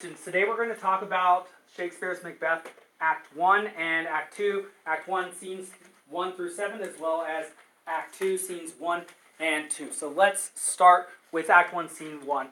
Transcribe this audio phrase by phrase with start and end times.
[0.00, 2.66] Today we're going to talk about Shakespeare's Macbeth,
[3.02, 4.64] Act 1 and Act 2.
[4.86, 5.72] Act 1, scenes
[6.08, 7.48] 1 through 7, as well as
[7.86, 9.02] Act 2, scenes 1
[9.40, 9.92] and 2.
[9.92, 12.46] So let's start with Act 1, Scene 1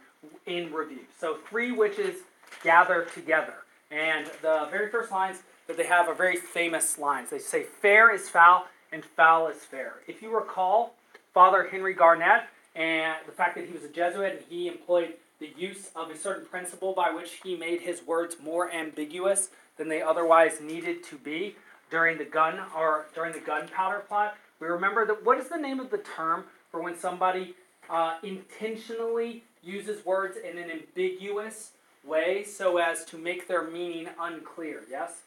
[0.45, 1.01] in review.
[1.19, 2.17] So, three witches
[2.63, 3.55] gather together.
[3.91, 5.39] And the very first lines
[5.69, 7.31] that they have are very famous lines.
[7.31, 9.95] They say, Fair is foul, and foul is fair.
[10.07, 10.97] If you recall,
[11.33, 12.43] Father Henry Garnet
[12.75, 16.17] and the fact that he was a Jesuit and he employed the use of a
[16.17, 21.17] certain principle by which he made his words more ambiguous than they otherwise needed to
[21.17, 21.55] be
[21.91, 24.37] during the gun or during the gunpowder plot.
[24.61, 27.55] We remember that what is the name of the term for when somebody
[27.89, 31.71] uh, intentionally uses words in an ambiguous
[32.05, 34.83] way so as to make their meaning unclear?
[34.91, 35.23] Yes?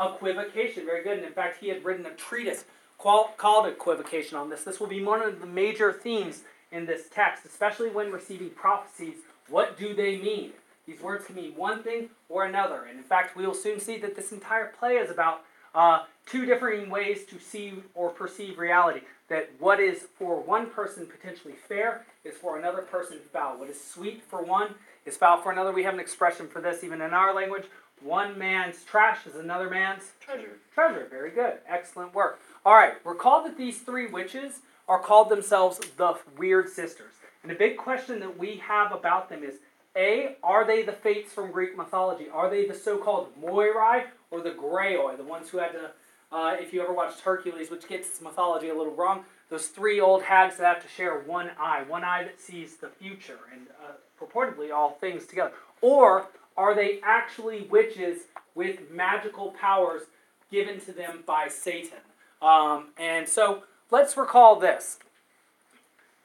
[0.00, 0.84] Equivocation.
[0.86, 1.18] Very good.
[1.18, 2.64] And in fact, he had written a treatise
[2.98, 4.64] called Equivocation on this.
[4.64, 6.42] This will be one of the major themes
[6.72, 9.16] in this text, especially when receiving prophecies.
[9.48, 10.52] What do they mean?
[10.86, 12.84] These words can mean one thing or another.
[12.84, 15.42] And in fact, we will soon see that this entire play is about
[15.74, 19.00] uh, two differing ways to see or perceive reality.
[19.28, 23.58] That what is for one person potentially fair is for another person foul.
[23.58, 24.74] What is sweet for one
[25.04, 25.72] is foul for another.
[25.72, 27.64] We have an expression for this even in our language.
[28.02, 30.58] One man's trash is another man's treasure.
[30.72, 31.06] Treasure.
[31.10, 31.54] Very good.
[31.68, 32.40] Excellent work.
[32.64, 32.94] All right.
[33.04, 37.12] Recall that these three witches are called themselves the Weird Sisters.
[37.42, 39.56] And a big question that we have about them is
[39.96, 42.26] A, are they the fates from Greek mythology?
[42.32, 45.90] Are they the so called Moirai or the Graeae, the ones who had to,
[46.32, 50.22] uh, if you ever watched Hercules, which gets mythology a little wrong, those three old
[50.22, 53.92] hags that have to share one eye, one eye that sees the future and uh,
[54.20, 55.52] purportedly all things together?
[55.80, 58.22] Or are they actually witches
[58.54, 60.02] with magical powers
[60.50, 61.98] given to them by Satan?
[62.42, 64.98] Um, and so let's recall this.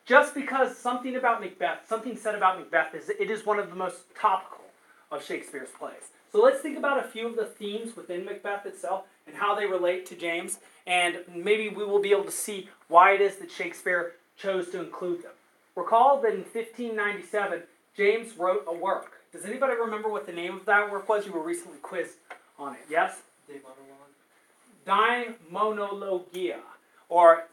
[0.05, 3.75] Just because something about Macbeth, something said about Macbeth, is it is one of the
[3.75, 4.65] most topical
[5.11, 6.09] of Shakespeare's plays.
[6.31, 9.65] So let's think about a few of the themes within Macbeth itself and how they
[9.65, 13.51] relate to James, and maybe we will be able to see why it is that
[13.51, 15.33] Shakespeare chose to include them.
[15.75, 17.63] Recall that in 1597,
[17.95, 19.11] James wrote a work.
[19.31, 21.25] Does anybody remember what the name of that work was?
[21.25, 22.17] You were recently quizzed
[22.57, 22.81] on it.
[22.89, 23.21] Yes?
[24.87, 26.55] Daemonologie,
[27.11, 27.43] or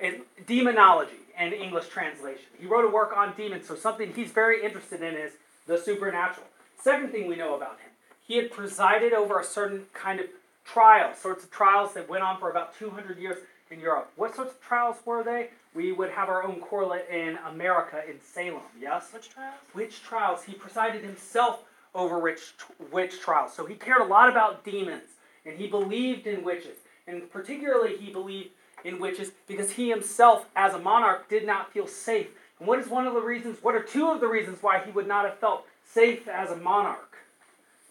[0.00, 2.46] in demonology and English translation.
[2.58, 5.34] He wrote a work on demons, so something he's very interested in is
[5.66, 6.46] the supernatural.
[6.80, 7.90] Second thing we know about him,
[8.26, 10.26] he had presided over a certain kind of
[10.64, 13.38] trial, sorts of trials that went on for about 200 years
[13.70, 14.10] in Europe.
[14.16, 15.50] What sorts of trials were they?
[15.74, 19.10] We would have our own correlate in America, in Salem, yes?
[19.12, 19.54] Which trials?
[19.74, 20.44] Witch trials.
[20.44, 21.60] He presided himself
[21.94, 22.54] over witch,
[22.90, 23.52] witch trials.
[23.52, 25.10] So he cared a lot about demons,
[25.44, 26.78] and he believed in witches.
[27.06, 28.50] And particularly, he believed
[28.84, 32.28] in witches because he himself, as a monarch, did not feel safe.
[32.58, 34.92] And what is one of the reasons, what are two of the reasons why he
[34.92, 37.16] would not have felt safe as a monarch?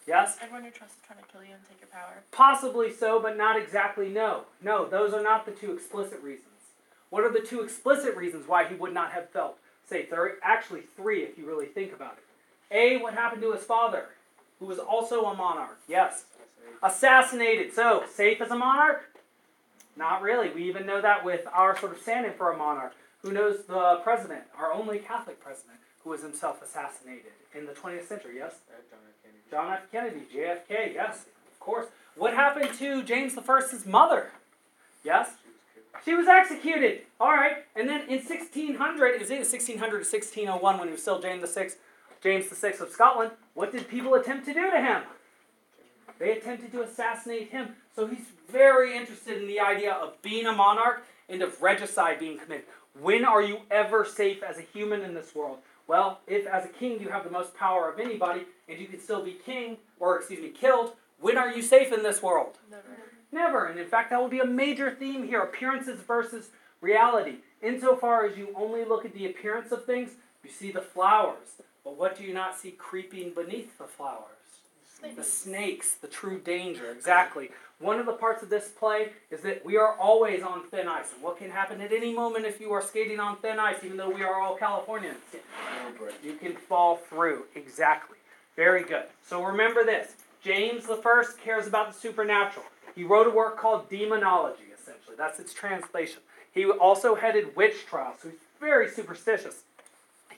[0.06, 0.36] Yes?
[0.40, 2.22] Everyone you trust is trying to kill you and take your power.
[2.30, 4.42] Possibly so, but not exactly no.
[4.62, 6.48] No, those are not the two explicit reasons.
[7.10, 10.10] What are the two explicit reasons why he would not have felt safe?
[10.10, 12.24] There are actually three if you really think about it.
[12.74, 14.06] A, what happened to his father,
[14.58, 15.78] who was also a monarch?
[15.88, 16.24] Yes.
[16.82, 17.72] Assassinated.
[17.72, 19.13] So, safe as a monarch?
[19.96, 20.50] Not really.
[20.50, 22.94] We even know that with our sort of stand in for a monarch.
[23.22, 28.06] Who knows the president, our only Catholic president, who was himself assassinated in the 20th
[28.06, 28.56] century, yes?
[29.50, 29.90] John F.
[29.90, 31.86] Kennedy, JFK, yes, of course.
[32.16, 34.30] What happened to James I's mother?
[35.02, 35.30] Yes?
[36.04, 37.02] She was executed.
[37.20, 37.64] All right.
[37.76, 41.70] And then in 1600, is it 1600 to 1601 when he was still James VI,
[42.22, 45.02] James VI of Scotland, what did people attempt to do to him?
[46.18, 47.76] They attempted to assassinate him.
[47.94, 52.38] So he's very interested in the idea of being a monarch and of regicide being
[52.38, 52.66] committed.
[53.00, 55.58] When are you ever safe as a human in this world?
[55.86, 59.00] Well, if as a king you have the most power of anybody and you can
[59.00, 62.58] still be king, or excuse me, killed, when are you safe in this world?
[62.70, 62.82] Never.
[63.32, 63.66] Never.
[63.66, 66.50] And in fact, that will be a major theme here appearances versus
[66.80, 67.36] reality.
[67.62, 70.10] Insofar as you only look at the appearance of things,
[70.44, 71.62] you see the flowers.
[71.82, 74.43] But what do you not see creeping beneath the flowers?
[75.04, 75.16] Snakes.
[75.16, 77.50] The snakes, the true danger, exactly.
[77.78, 81.12] One of the parts of this play is that we are always on thin ice.
[81.12, 83.98] And what can happen at any moment if you are skating on thin ice, even
[83.98, 85.18] though we are all Californians?
[86.22, 87.44] You can fall through.
[87.54, 88.16] Exactly.
[88.56, 89.04] Very good.
[89.26, 92.64] So remember this James the First cares about the supernatural.
[92.94, 95.16] He wrote a work called Demonology, essentially.
[95.18, 96.20] That's its translation.
[96.52, 99.64] He also headed witch trials, so he's very superstitious.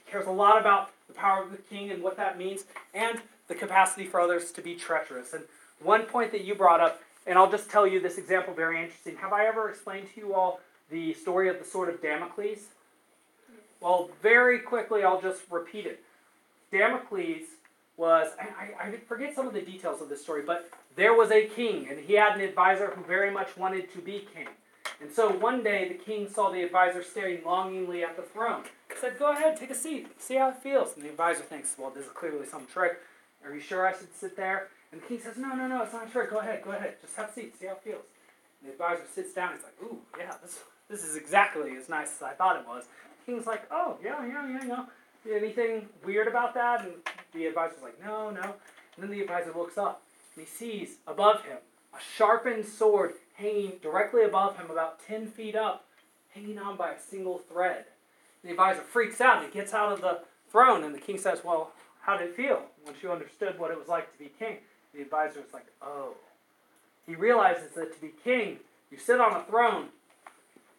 [0.09, 3.55] Cares a lot about the power of the king and what that means, and the
[3.55, 5.33] capacity for others to be treacherous.
[5.33, 5.43] And
[5.81, 9.17] one point that you brought up, and I'll just tell you this example very interesting.
[9.17, 10.59] Have I ever explained to you all
[10.89, 12.59] the story of the sword of Damocles?
[13.81, 16.03] Well, very quickly, I'll just repeat it.
[16.71, 17.43] Damocles
[17.95, 21.45] was, I, I forget some of the details of this story, but there was a
[21.47, 24.47] king, and he had an advisor who very much wanted to be king.
[24.99, 28.63] And so one day the king saw the advisor staring longingly at the throne.
[28.89, 30.95] He said, Go ahead, take a seat, see how it feels.
[30.95, 32.99] And the advisor thinks, Well, this is clearly some trick.
[33.45, 34.69] Are you sure I should sit there?
[34.91, 36.31] And the king says, No, no, no, it's not a trick.
[36.31, 36.95] Go ahead, go ahead.
[37.01, 38.03] Just have a seat, see how it feels.
[38.61, 39.53] And the advisor sits down.
[39.53, 40.59] He's like, Ooh, yeah, this,
[40.89, 42.85] this is exactly as nice as I thought it was.
[43.25, 44.85] The king's like, Oh, yeah, yeah, yeah,
[45.25, 45.35] yeah.
[45.35, 46.81] Anything weird about that?
[46.81, 46.93] And
[47.33, 48.55] the advisor's like, No, no.
[48.95, 50.01] And then the advisor looks up
[50.35, 51.57] and he sees above him
[51.93, 55.85] a sharpened sword hanging directly above him, about 10 feet up,
[56.33, 57.85] hanging on by a single thread.
[58.43, 60.19] The advisor freaks out and he gets out of the
[60.51, 63.77] throne, and the king says, Well, how did it feel once you understood what it
[63.77, 64.57] was like to be king?
[64.93, 66.15] The advisor is like, Oh.
[67.05, 68.57] He realizes that to be king,
[68.91, 69.87] you sit on a throne,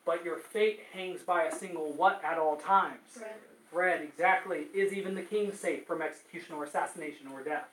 [0.04, 3.00] but your fate hangs by a single what at all times?
[3.12, 3.30] Thread.
[3.70, 4.66] Thread, exactly.
[4.74, 7.68] Is even the king safe from execution or assassination or death?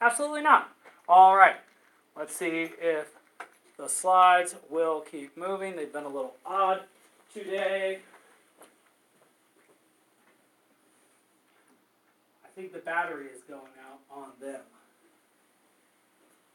[0.00, 0.70] Absolutely not.
[1.08, 1.56] All right.
[2.16, 3.08] Let's see if
[3.78, 5.76] the slides will keep moving.
[5.76, 6.80] They've been a little odd
[7.32, 7.98] today.
[12.44, 14.62] I think the battery is going out on them.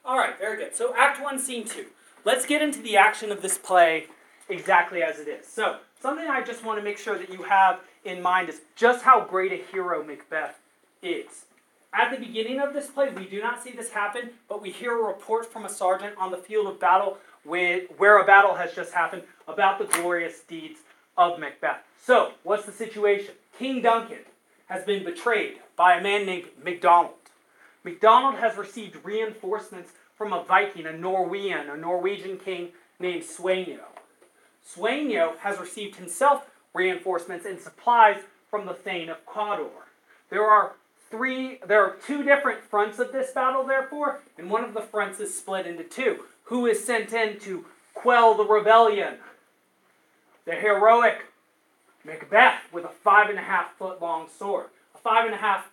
[0.04, 0.76] All right, very good.
[0.76, 1.86] So, Act 1, Scene 2.
[2.26, 4.08] Let's get into the action of this play
[4.50, 5.48] exactly as it is.
[5.48, 9.04] So, something I just want to make sure that you have in mind is just
[9.04, 10.60] how great a hero Macbeth
[11.04, 11.46] is.
[11.94, 14.98] At the beginning of this play, we do not see this happen, but we hear
[14.98, 18.74] a report from a sergeant on the field of battle with, where a battle has
[18.74, 20.80] just happened about the glorious deeds
[21.18, 21.84] of Macbeth.
[22.02, 23.34] So, what's the situation?
[23.58, 24.20] King Duncan
[24.68, 27.16] has been betrayed by a man named MacDonald.
[27.84, 33.80] MacDonald has received reinforcements from a Viking, a Norwegian, a Norwegian king named Sweno.
[34.66, 39.88] Sweno has received himself reinforcements and supplies from the Thane of Cawdor.
[40.30, 40.74] There are
[41.12, 45.20] three there are two different fronts of this battle therefore and one of the fronts
[45.20, 46.24] is split into two.
[46.46, 49.16] Who is sent in to quell the rebellion?
[50.46, 51.26] The heroic
[52.04, 54.68] macbeth with a five and a half foot long sword.
[54.96, 55.70] A five and a half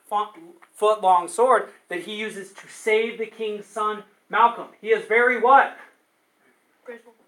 [0.74, 4.68] foot long sword that he uses to save the king's son malcolm.
[4.80, 5.76] He is very what?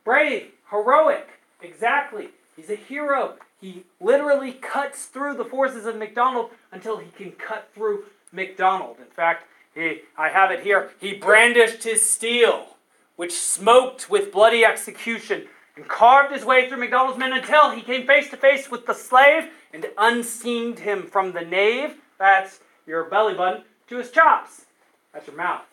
[0.05, 1.29] Brave heroic
[1.63, 2.29] exactly.
[2.57, 7.69] He's a hero he literally cuts through the forces of McDonald until he can cut
[7.75, 8.97] through McDonald.
[8.99, 10.91] In fact, he, I have it here.
[11.01, 12.77] He brandished his steel,
[13.17, 15.47] which smoked with bloody execution,
[15.77, 18.95] and carved his way through McDonald's men until he came face to face with the
[18.95, 24.67] slave and unseamed him from the nave, that's your belly button, to his chops,
[25.13, 25.65] that's your mouth.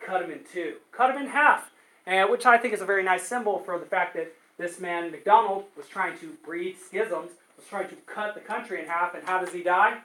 [0.00, 1.70] Cut him in two, cut him in half,
[2.06, 5.10] and which I think is a very nice symbol for the fact that this man,
[5.10, 9.24] MacDonald, was trying to breed schisms, was trying to cut the country in half, and
[9.24, 9.98] how does he die?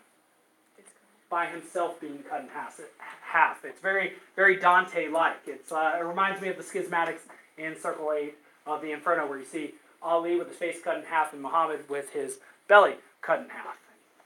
[1.30, 3.64] By himself being cut in half.
[3.64, 5.38] It's very, very Dante-like.
[5.72, 7.22] Uh, it reminds me of the schismatics
[7.58, 8.36] in Circle 8
[8.68, 11.88] of the Inferno, where you see Ali with his face cut in half and Muhammad
[11.90, 13.78] with his belly cut in half.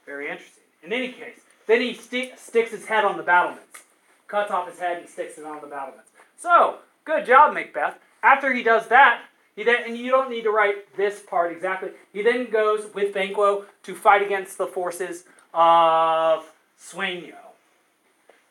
[0.04, 0.64] Very interesting.
[0.82, 3.82] In any case, then he st- sticks his head on the battlements,
[4.28, 6.10] cuts off his head and sticks it on the battlements.
[6.38, 7.98] So, good job, Macbeth.
[8.22, 9.22] After he does that,
[9.56, 11.90] he then, and you don't need to write this part exactly.
[12.12, 15.24] He then goes with Banquo to fight against the forces
[15.54, 17.34] of Sweno.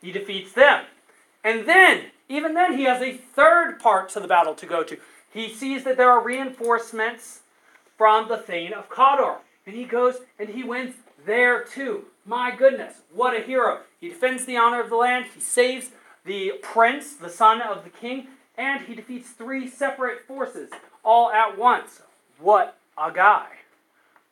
[0.01, 0.85] He defeats them.
[1.43, 4.97] And then, even then, he has a third part to the battle to go to.
[5.31, 7.41] He sees that there are reinforcements
[7.97, 9.37] from the Thane of Cawdor.
[9.67, 12.05] And he goes and he wins there too.
[12.25, 13.81] My goodness, what a hero.
[13.99, 15.89] He defends the honor of the land, he saves
[16.23, 18.27] the prince, the son of the king,
[18.57, 20.69] and he defeats three separate forces
[21.05, 22.01] all at once.
[22.39, 23.47] What a guy.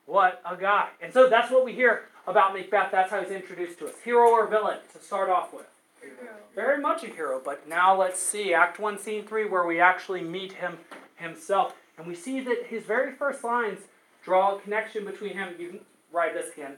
[0.06, 0.90] What a guy.
[1.02, 2.92] And so that's what we hear about Macbeth.
[2.92, 3.94] That's how he's introduced to us.
[4.04, 5.68] Hero or villain to start off with?
[6.02, 6.34] Hero.
[6.56, 10.22] Very much a hero, but now let's see Act 1, Scene 3, where we actually
[10.22, 10.78] meet him
[11.16, 11.76] himself.
[11.98, 13.80] And we see that his very first lines
[14.26, 15.54] draw a connection between him.
[15.58, 15.80] You can
[16.12, 16.78] write this again.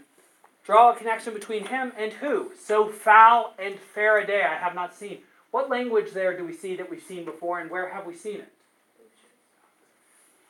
[0.65, 2.51] Draw a connection between him and who?
[2.59, 5.19] So foul and fair a day I have not seen.
[5.51, 8.37] What language there do we see that we've seen before, and where have we seen
[8.37, 8.51] it?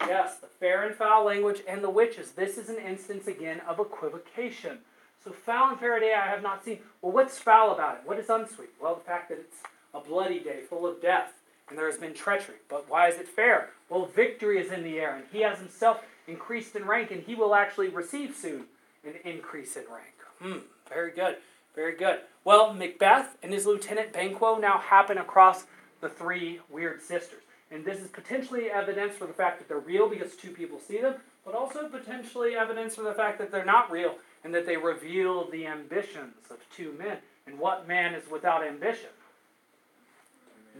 [0.01, 2.31] Yes, the fair and foul language and the witches.
[2.31, 4.79] This is an instance again of equivocation.
[5.23, 6.79] So foul and fair day I have not seen.
[7.01, 8.01] Well, what's foul about it?
[8.05, 8.69] What is unsweet?
[8.81, 9.57] Well, the fact that it's
[9.93, 11.33] a bloody day full of death
[11.69, 12.55] and there has been treachery.
[12.69, 13.69] But why is it fair?
[13.89, 17.35] Well, victory is in the air, and he has himself increased in rank, and he
[17.35, 18.65] will actually receive soon
[19.03, 20.13] an increase in rank.
[20.41, 21.37] Hmm, very good,
[21.75, 22.19] very good.
[22.43, 25.65] Well, Macbeth and his lieutenant Banquo now happen across
[26.01, 27.41] the three weird sisters.
[27.75, 31.01] And this is potentially evidence for the fact that they're real because two people see
[31.01, 34.15] them, but also potentially evidence for the fact that they're not real
[34.45, 37.17] and that they reveal the ambitions of two men.
[37.45, 39.09] And what man is without ambition?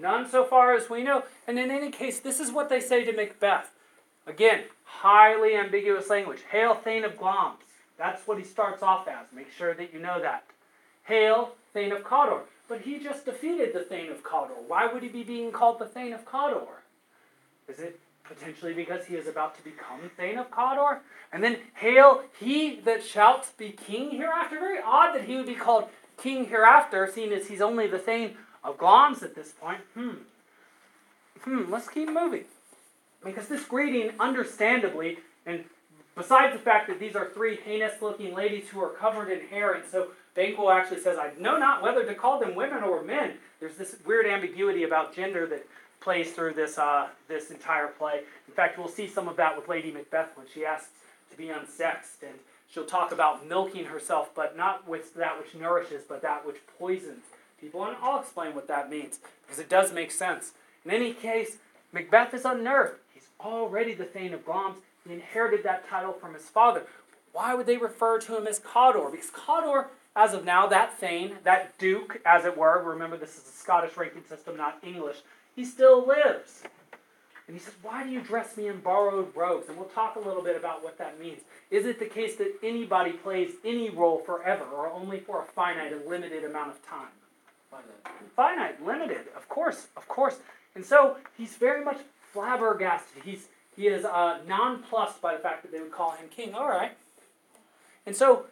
[0.01, 1.23] None so far as we know.
[1.45, 3.71] And in any case, this is what they say to Macbeth.
[4.25, 6.43] Again, highly ambiguous language.
[6.49, 7.59] Hail, Thane of Glamis.
[7.97, 9.25] That's what he starts off as.
[9.35, 10.45] Make sure that you know that.
[11.03, 12.43] Hail, Thane of Cawdor.
[12.69, 14.55] But he just defeated the Thane of Cawdor.
[14.65, 16.83] Why would he be being called the Thane of Cawdor?
[17.67, 21.01] Is it potentially because he is about to become Thane of Cawdor?
[21.31, 24.59] And then, Hail, he that shalt be king hereafter.
[24.59, 25.85] Very odd that he would be called
[26.17, 29.81] king hereafter, seeing as he's only the Thane of Glamis at this point.
[29.93, 30.11] Hmm.
[31.41, 32.45] Hmm, let's keep moving.
[33.23, 35.65] Because this greeting, understandably, and
[36.15, 39.73] besides the fact that these are three heinous looking ladies who are covered in hair,
[39.73, 43.33] and so Banquo actually says, I know not whether to call them women or men.
[43.59, 45.65] There's this weird ambiguity about gender that
[46.05, 48.21] plays through this, uh, this entire play.
[48.47, 50.91] In fact, we'll see some of that with Lady Macbeth when she asks
[51.31, 52.35] to be unsexed, and
[52.69, 57.25] she'll talk about milking herself, but not with that which nourishes, but that which poisons
[57.59, 57.83] people.
[57.83, 60.51] And I'll explain what that means, because it does make sense.
[60.85, 61.57] In any case,
[61.91, 62.99] Macbeth is unnerved.
[63.11, 64.77] He's already the Thane of Glamis.
[65.07, 66.83] He inherited that title from his father.
[67.33, 69.09] Why would they refer to him as Cawdor?
[69.09, 73.45] Because Cawdor, as of now, that Thane, that Duke, as it were, remember this is
[73.49, 75.17] a Scottish ranking system, not English,
[75.55, 76.63] he still lives.
[77.47, 79.69] And he says, Why do you dress me in borrowed robes?
[79.69, 81.41] And we'll talk a little bit about what that means.
[81.69, 85.93] Is it the case that anybody plays any role forever or only for a finite
[85.93, 87.07] and limited amount of time?
[87.69, 88.31] Finite.
[88.35, 90.37] Finite, limited, of course, of course.
[90.75, 91.99] And so he's very much
[92.33, 93.23] flabbergasted.
[93.23, 96.53] He's he is uh, nonplussed by the fact that they would call him king.
[96.53, 96.93] All right.
[98.05, 98.45] And so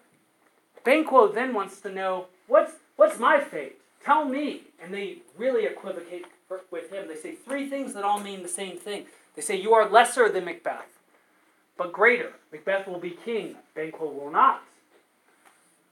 [0.84, 3.78] Banquo then wants to know what's what's my fate?
[4.04, 4.64] Tell me.
[4.82, 6.26] And they really equivocate
[6.72, 7.08] with him.
[7.08, 9.06] They say three things that all mean the same thing.
[9.36, 11.00] They say you are lesser than Macbeth,
[11.78, 12.34] but greater.
[12.52, 13.56] Macbeth will be king.
[13.76, 14.64] Banquo will not.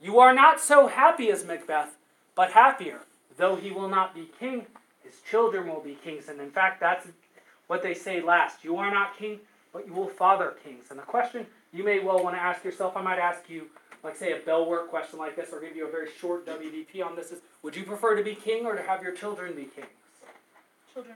[0.01, 1.95] You are not so happy as Macbeth,
[2.35, 3.01] but happier.
[3.37, 4.65] Though he will not be king,
[5.03, 6.27] his children will be kings.
[6.27, 7.07] And in fact, that's
[7.67, 8.63] what they say last.
[8.63, 9.39] You are not king,
[9.73, 10.85] but you will father kings.
[10.89, 13.67] And the question you may well want to ask yourself, I might ask you,
[14.03, 17.05] like say a bell work question like this, or give you a very short WDP
[17.05, 19.65] on this is, would you prefer to be king or to have your children be
[19.65, 19.87] kings?
[20.93, 21.15] Children.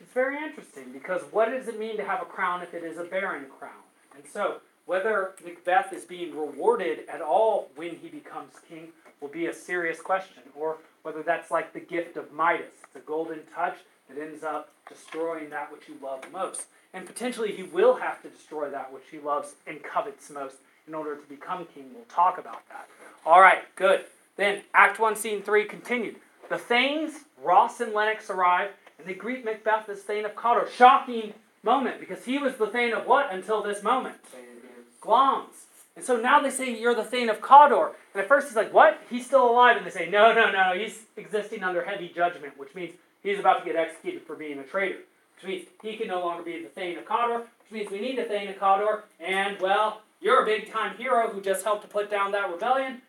[0.00, 2.98] It's very interesting because what does it mean to have a crown if it is
[2.98, 3.82] a barren crown?
[4.14, 8.88] And so, whether Macbeth is being rewarded at all when he becomes king
[9.20, 13.00] will be a serious question, or whether that's like the gift of Midas, it's a
[13.00, 13.78] golden touch
[14.08, 16.66] that ends up destroying that which you love most.
[16.92, 20.56] And potentially he will have to destroy that which he loves and covets most
[20.86, 21.86] in order to become king.
[21.94, 22.88] We'll talk about that.
[23.24, 24.04] All right, good.
[24.36, 26.16] Then, Act 1, Scene 3 continued.
[26.48, 28.70] The Thanes, Ross and Lennox arrive,
[29.02, 30.68] and they greet Macbeth as Thane of Cawdor.
[30.76, 34.16] Shocking moment, because he was the Thane of what until this moment?
[34.30, 34.84] Say it again.
[35.00, 35.66] Glamis.
[35.96, 37.92] And so now they say you're the Thane of Cawdor.
[38.14, 39.00] And at first he's like, what?
[39.10, 39.76] He's still alive.
[39.76, 43.58] And they say, no, no, no, he's existing under heavy judgment, which means he's about
[43.60, 45.00] to get executed for being a traitor.
[45.36, 48.18] Which means he can no longer be the Thane of Cawdor, which means we need
[48.18, 49.04] a Thane of Cawdor.
[49.18, 53.02] And, well, you're a big time hero who just helped to put down that rebellion.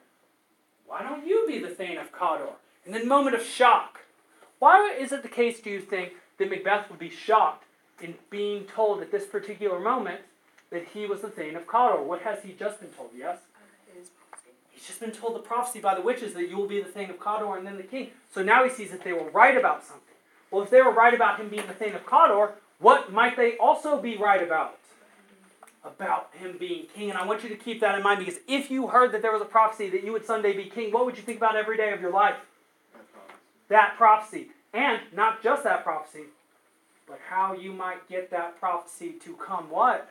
[0.87, 2.49] Why don't you be the Thane of Cawdor?
[2.85, 3.99] And then moment of shock.
[4.63, 7.65] Why is it the case, do you think, that Macbeth would be shocked
[8.01, 10.21] in being told at this particular moment
[10.69, 12.01] that he was the Thane of Cawdor?
[12.01, 13.09] What has he just been told?
[13.13, 13.39] Yes?
[14.71, 17.09] He's just been told the prophecy by the witches that you will be the Thane
[17.09, 18.11] of Cawdor and then the king.
[18.33, 20.15] So now he sees that they were right about something.
[20.49, 23.57] Well, if they were right about him being the Thane of Cawdor, what might they
[23.57, 24.79] also be right about?
[25.83, 27.09] About him being king.
[27.09, 29.33] And I want you to keep that in mind because if you heard that there
[29.33, 31.75] was a prophecy that you would someday be king, what would you think about every
[31.75, 32.37] day of your life?
[33.67, 34.51] That prophecy.
[34.73, 36.25] And not just that prophecy,
[37.07, 40.09] but how you might get that prophecy to come what?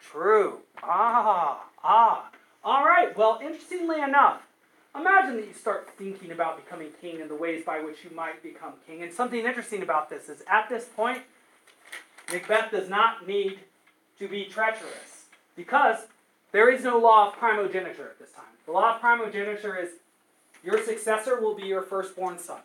[0.00, 0.60] True.
[0.82, 2.30] Ah, ah.
[2.64, 3.16] All right.
[3.16, 4.42] Well, interestingly enough,
[4.94, 8.42] imagine that you start thinking about becoming king and the ways by which you might
[8.42, 9.02] become king.
[9.02, 11.22] And something interesting about this is at this point,
[12.32, 13.58] Macbeth does not need
[14.18, 16.06] to be treacherous because
[16.52, 18.44] there is no law of primogeniture at this time.
[18.66, 19.90] The law of primogeniture is
[20.64, 22.60] your successor will be your firstborn son.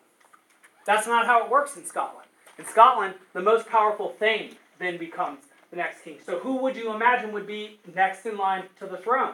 [0.87, 2.27] That's not how it works in Scotland.
[2.57, 5.39] In Scotland, the most powerful Thane then becomes
[5.69, 6.17] the next king.
[6.25, 9.33] So who would you imagine would be next in line to the throne?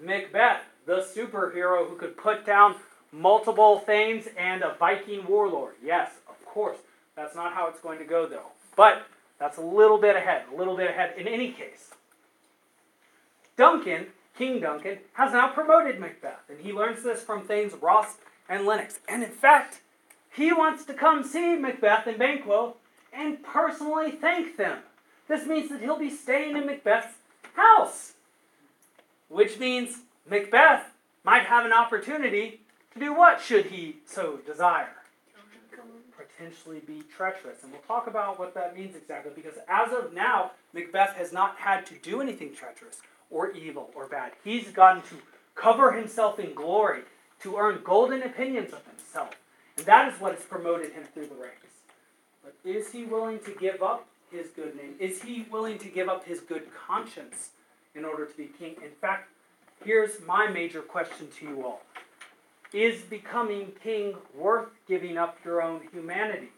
[0.00, 2.76] Macbeth, the superhero who could put down
[3.10, 5.74] multiple Thanes and a Viking warlord.
[5.84, 6.78] Yes, of course.
[7.16, 8.52] That's not how it's going to go, though.
[8.76, 9.02] But
[9.40, 11.90] that's a little bit ahead, a little bit ahead in any case.
[13.56, 18.64] Duncan, King Duncan, has now promoted Macbeth, and he learns this from Thanes Ross and
[18.64, 19.00] Lennox.
[19.08, 19.80] And in fact,
[20.34, 22.76] he wants to come see Macbeth and Banquo
[23.12, 24.78] and personally thank them.
[25.26, 27.14] This means that he'll be staying in Macbeth's
[27.54, 28.12] house,
[29.28, 30.84] which means Macbeth
[31.24, 32.60] might have an opportunity
[32.94, 34.94] To do what should he so desire?
[36.16, 37.62] Potentially be treacherous.
[37.62, 41.56] And we'll talk about what that means exactly because as of now, Macbeth has not
[41.56, 44.32] had to do anything treacherous or evil or bad.
[44.44, 45.16] He's gotten to
[45.54, 47.02] cover himself in glory,
[47.40, 49.30] to earn golden opinions of himself.
[49.78, 51.68] And that is what has promoted him through the ranks.
[52.42, 54.94] But is he willing to give up his good name?
[54.98, 57.50] Is he willing to give up his good conscience
[57.94, 58.74] in order to be king?
[58.84, 59.30] In fact,
[59.84, 61.82] here's my major question to you all
[62.72, 66.48] Is becoming king worth giving up your own humanity?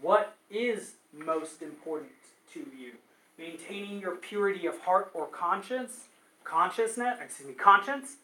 [0.00, 2.12] What is most important
[2.54, 2.92] to you?
[3.38, 6.04] Maintaining your purity of heart or conscience,
[6.44, 8.16] consciousness, excuse me, conscience,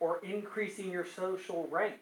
[0.00, 1.96] or increasing your social rank?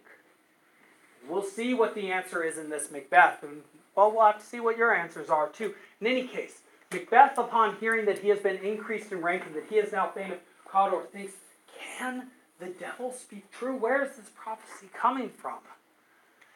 [1.29, 3.63] We'll see what the answer is in this Macbeth, and
[3.95, 5.75] well, we'll have to see what your answers are too.
[6.01, 6.61] In any case,
[6.91, 10.09] Macbeth, upon hearing that he has been increased in rank and that he is now
[10.09, 11.35] famous, Cawdor thinks,
[11.79, 13.77] can the devil speak true?
[13.77, 15.59] Where is this prophecy coming from?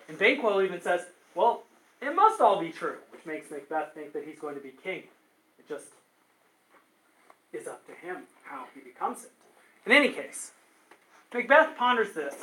[0.09, 1.03] And Banquo even says,
[1.35, 1.65] well,
[2.01, 5.05] it must all be true, which makes Macbeth think that he's going to be king.
[5.59, 5.87] It just
[7.53, 9.33] is up to him how he becomes it.
[9.85, 10.53] In any case,
[11.33, 12.35] Macbeth ponders this,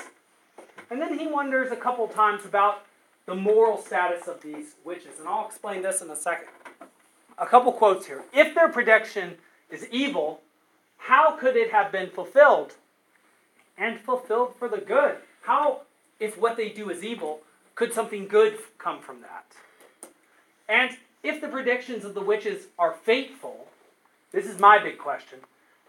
[0.94, 2.86] and then he wonders a couple times about
[3.26, 5.18] the moral status of these witches.
[5.18, 6.50] And I'll explain this in a second.
[7.40, 8.24] A couple quotes here.
[8.32, 9.38] If their prediction
[9.72, 10.42] is evil,
[10.98, 12.76] how could it have been fulfilled?
[13.76, 15.16] And fulfilled for the good.
[15.42, 15.82] How,
[16.20, 17.40] if what they do is evil,
[17.74, 19.46] could something good come from that?
[20.70, 23.66] And if the predictions of the witches are fateful,
[24.32, 25.40] this is my big question.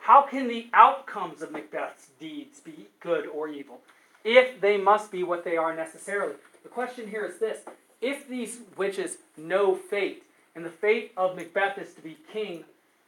[0.00, 3.80] How can the outcomes of Macbeth's deeds be good or evil,
[4.24, 6.34] if they must be what they are necessarily?
[6.62, 7.58] The question here is this
[8.00, 12.64] if these witches know fate, and the fate of Macbeth is to be king,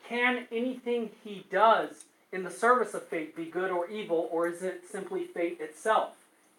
[0.08, 4.62] can anything he does in the service of fate be good or evil, or is
[4.62, 6.10] it simply fate itself?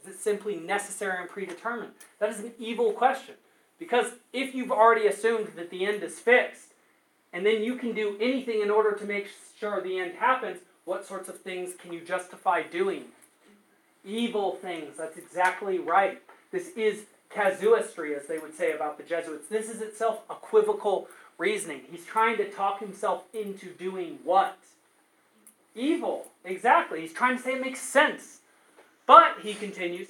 [0.01, 1.91] Is it simply necessary and predetermined?
[2.19, 3.35] That is an evil question.
[3.79, 6.73] Because if you've already assumed that the end is fixed,
[7.33, 11.05] and then you can do anything in order to make sure the end happens, what
[11.05, 13.05] sorts of things can you justify doing?
[14.07, 16.21] Evil things, that's exactly right.
[16.51, 19.49] This is casuistry, as they would say about the Jesuits.
[19.49, 21.81] This is itself equivocal reasoning.
[21.91, 24.57] He's trying to talk himself into doing what?
[25.75, 26.27] Evil.
[26.45, 27.01] Exactly.
[27.01, 28.39] He's trying to say it makes sense.
[29.05, 30.09] But, he continues,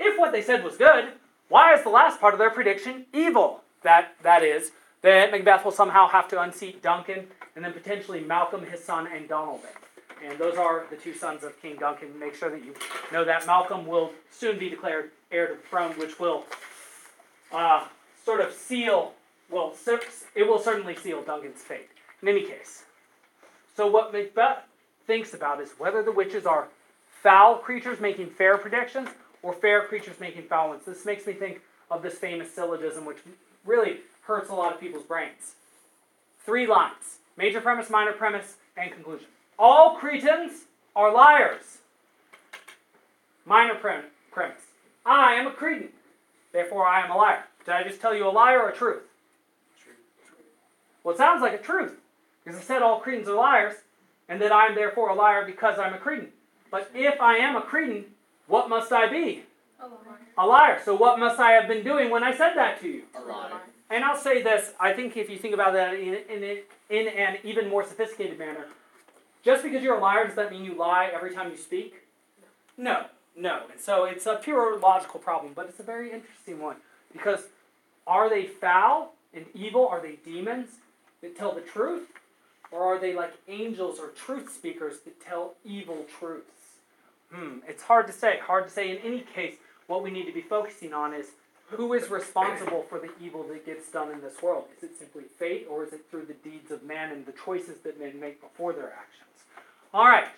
[0.00, 1.12] if what they said was good,
[1.48, 3.62] why is the last part of their prediction evil?
[3.82, 8.66] That, that is, that Macbeth will somehow have to unseat Duncan and then potentially Malcolm,
[8.66, 9.85] his son, and Donalbain.
[10.24, 12.18] And those are the two sons of King Duncan.
[12.18, 12.74] Make sure that you
[13.12, 16.44] know that Malcolm will soon be declared heir to the throne, which will
[17.52, 17.86] uh,
[18.24, 19.12] sort of seal,
[19.50, 19.74] well,
[20.34, 21.88] it will certainly seal Duncan's fate.
[22.22, 22.84] In any case,
[23.76, 24.64] so what Macbeth
[25.06, 26.68] thinks about is whether the witches are
[27.22, 29.08] foul creatures making fair predictions
[29.42, 30.82] or fair creatures making foul ones.
[30.86, 33.18] This makes me think of this famous syllogism, which
[33.64, 35.54] really hurts a lot of people's brains.
[36.44, 39.28] Three lines major premise, minor premise, and conclusion.
[39.58, 40.64] All Cretans
[40.94, 41.78] are liars.
[43.44, 44.10] Minor premise.
[45.06, 45.90] I am a Cretan.
[46.52, 47.44] Therefore, I am a liar.
[47.64, 49.02] Did I just tell you a lie or a truth?
[51.04, 51.92] Well, it sounds like a truth.
[52.44, 53.74] Because I said all Cretans are liars,
[54.28, 56.28] and that I am therefore a liar because I'm a Cretan.
[56.70, 58.06] But if I am a Cretan,
[58.48, 59.44] what must I be?
[59.80, 60.18] A liar.
[60.38, 60.80] A liar.
[60.84, 63.02] So what must I have been doing when I said that to you?
[63.16, 63.60] A liar.
[63.90, 66.58] And I'll say this, I think if you think about that in, in,
[66.90, 68.66] in an even more sophisticated manner,
[69.46, 72.02] just because you're a liar, does that mean you lie every time you speak?
[72.76, 73.06] No,
[73.36, 73.62] no.
[73.70, 76.76] And so it's a pure logical problem, but it's a very interesting one.
[77.12, 77.44] Because
[78.08, 79.86] are they foul and evil?
[79.86, 80.70] Are they demons
[81.22, 82.08] that tell the truth?
[82.72, 86.50] Or are they like angels or truth speakers that tell evil truths?
[87.32, 88.40] Hmm, it's hard to say.
[88.44, 88.90] Hard to say.
[88.90, 89.54] In any case,
[89.86, 91.26] what we need to be focusing on is
[91.68, 94.64] who is responsible for the evil that gets done in this world?
[94.76, 97.78] Is it simply fate, or is it through the deeds of man and the choices
[97.84, 99.25] that men make before their actions?
[99.96, 100.28] All right.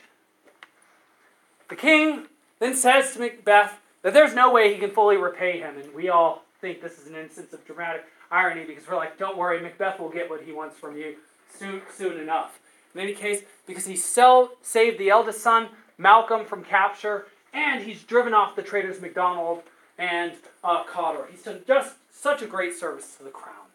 [1.68, 2.26] The king
[2.60, 6.08] then says to Macbeth that there's no way he can fully repay him, and we
[6.08, 9.98] all think this is an instance of dramatic irony because we're like, don't worry, Macbeth
[9.98, 11.16] will get what he wants from you
[11.52, 12.60] soon, soon enough.
[12.94, 18.04] In any case, because he sell, saved the eldest son, Malcolm, from capture, and he's
[18.04, 19.64] driven off the traitors MacDonald
[19.98, 21.26] and uh, Cawdor.
[21.32, 23.66] He's done just such a great service to the crown.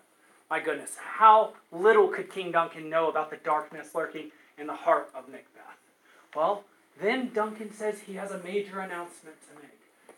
[0.50, 5.10] My goodness, how little could King Duncan know about the darkness lurking in the heart
[5.14, 5.53] of Macbeth?
[6.36, 6.64] Well,
[7.02, 9.72] then Duncan says he has a major announcement to make.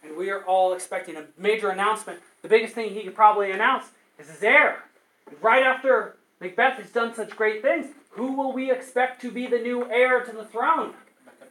[0.04, 2.20] And we are all expecting a major announcement.
[2.42, 3.86] The biggest thing he could probably announce
[4.20, 4.84] is his heir.
[5.42, 9.60] right after Macbeth has done such great things, who will we expect to be the
[9.60, 10.94] new heir to the throne?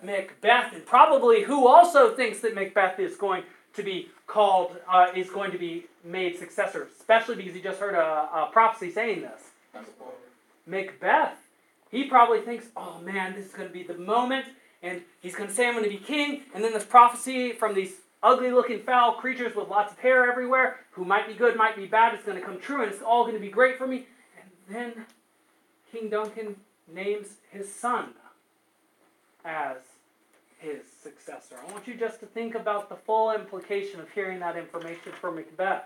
[0.02, 3.42] Macbeth, and probably who also thinks that Macbeth is going
[3.74, 7.94] to be called, uh, is going to be made successor, especially because he just heard
[7.94, 9.42] a, a prophecy saying this.
[10.66, 11.38] Macbeth.
[11.94, 14.46] He probably thinks, oh man, this is going to be the moment,
[14.82, 17.72] and he's going to say, I'm going to be king, and then this prophecy from
[17.72, 21.76] these ugly looking foul creatures with lots of hair everywhere, who might be good, might
[21.76, 23.86] be bad, it's going to come true, and it's all going to be great for
[23.86, 24.06] me.
[24.42, 25.06] And then
[25.92, 26.56] King Duncan
[26.92, 28.08] names his son
[29.44, 29.76] as
[30.58, 31.60] his successor.
[31.64, 35.36] I want you just to think about the full implication of hearing that information from
[35.36, 35.84] Macbeth.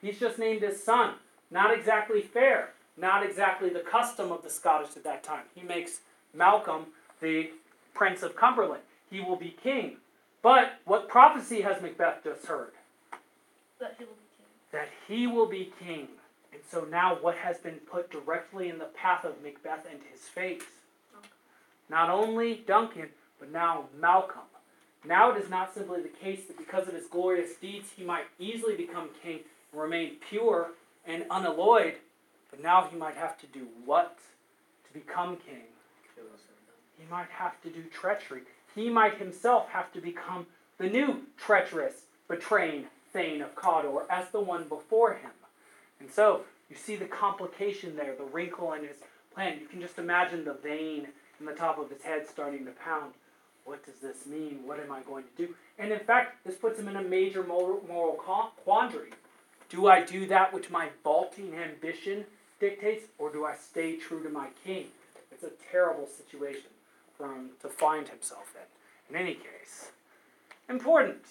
[0.00, 1.14] He's just named his son.
[1.50, 5.44] Not exactly fair not exactly the custom of the Scottish at that time.
[5.54, 6.00] He makes
[6.34, 6.86] Malcolm
[7.20, 7.50] the
[7.94, 8.82] Prince of Cumberland.
[9.10, 9.96] He will be king.
[10.42, 12.72] But what prophecy has Macbeth just heard?
[13.80, 14.70] That he will be king.
[14.72, 16.08] That he will be king.
[16.52, 20.22] And so now what has been put directly in the path of Macbeth and his
[20.22, 20.62] fate?
[21.90, 23.08] Not only Duncan,
[23.38, 24.42] but now Malcolm.
[25.04, 28.24] Now it is not simply the case that because of his glorious deeds he might
[28.38, 29.40] easily become king
[29.72, 30.70] and remain pure
[31.06, 31.94] and unalloyed,
[32.50, 34.18] but now he might have to do what
[34.86, 35.64] to become king?
[36.98, 38.42] He might have to do treachery.
[38.74, 40.46] He might himself have to become
[40.78, 45.30] the new treacherous, betraying Thane of Cawdor as the one before him.
[46.00, 48.96] And so you see the complication there, the wrinkle in his
[49.34, 49.58] plan.
[49.60, 51.08] You can just imagine the vein
[51.40, 53.14] in the top of his head starting to pound.
[53.64, 54.60] What does this mean?
[54.66, 55.54] What am I going to do?
[55.78, 58.18] And in fact, this puts him in a major moral,
[58.64, 59.10] quandary.
[59.68, 62.24] Do I do that which my vaulting ambition
[62.60, 64.86] dictates, or do I stay true to my king?
[65.30, 66.70] It's a terrible situation
[67.16, 69.14] for him to find himself in.
[69.14, 69.90] In any case,
[70.68, 71.24] important.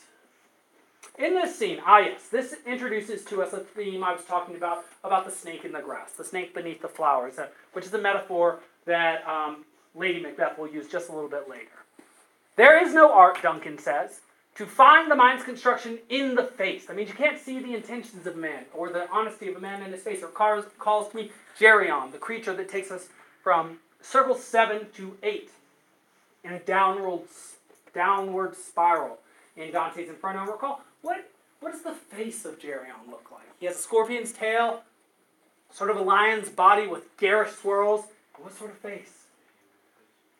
[1.18, 4.86] In this scene, ah yes, this introduces to us a theme I was talking about,
[5.04, 7.98] about the snake in the grass, the snake beneath the flowers, uh, which is a
[7.98, 11.70] metaphor that um, Lady Macbeth will use just a little bit later.
[12.56, 14.22] There is no art, Duncan says,
[14.58, 16.88] to find the mind's construction in the face.
[16.88, 19.84] That means you can't see the intentions of man or the honesty of a man
[19.84, 20.24] in his face.
[20.24, 23.10] Or calls, calls me Geryon, the creature that takes us
[23.44, 25.52] from circle 7 to 8
[26.44, 27.22] in a downward,
[27.94, 29.20] downward spiral
[29.56, 30.46] in Dante's Inferno.
[30.46, 33.46] Recall, what, what does the face of Geryon look like?
[33.60, 34.82] He has a scorpion's tail,
[35.72, 38.06] sort of a lion's body with garish swirls.
[38.40, 39.26] What sort of face?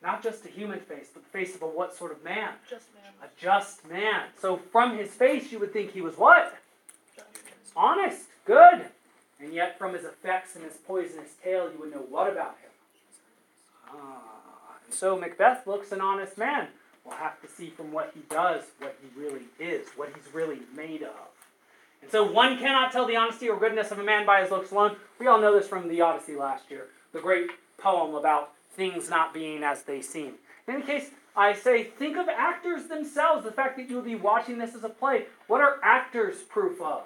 [0.02, 2.50] Not just a human face, but the face of a what sort of man?
[2.68, 3.12] Just man.
[3.22, 4.26] A just man.
[4.40, 6.56] So from his face, you would think he was what?
[7.16, 7.28] Just.
[7.74, 8.86] Honest, good.
[9.40, 12.70] And yet from his effects and his poisonous tail, you would know what about him?
[13.88, 14.38] Ah.
[14.90, 16.68] So Macbeth looks an honest man.
[17.04, 20.60] We'll have to see from what he does what he really is, what he's really
[20.74, 21.28] made of.
[22.02, 24.70] And so one cannot tell the honesty or goodness of a man by his looks
[24.70, 24.96] alone.
[25.18, 29.34] We all know this from the Odyssey last year, the great poem about things not
[29.34, 30.34] being as they seem.
[30.66, 33.44] In any case, I say think of actors themselves.
[33.44, 35.26] The fact that you'll be watching this as a play.
[35.48, 37.02] What are actors proof of?